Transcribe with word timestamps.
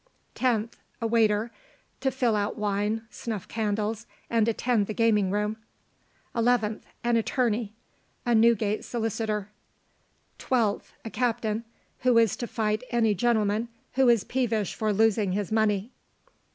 10th. 0.33 0.71
A 0.99 1.05
WAITER, 1.05 1.51
to 1.99 2.09
fill 2.09 2.35
out 2.35 2.57
wine, 2.57 3.03
snuff 3.11 3.47
candles, 3.47 4.07
and 4.31 4.47
attend 4.47 4.87
the 4.87 4.95
gaming 4.95 5.29
room. 5.29 5.57
11th. 6.33 6.81
An 7.03 7.17
ATTORNEY, 7.17 7.71
a 8.25 8.33
Newgate 8.33 8.83
solicitor. 8.83 9.51
12th. 10.39 10.93
A 11.05 11.11
CAPTAIN, 11.11 11.65
who 11.99 12.17
is 12.17 12.35
to 12.35 12.47
fight 12.47 12.81
any 12.89 13.13
gentleman 13.13 13.67
who 13.93 14.09
is 14.09 14.23
peevish 14.23 14.73
for 14.73 14.91
losing 14.91 15.33
his 15.33 15.51
money. 15.51 15.91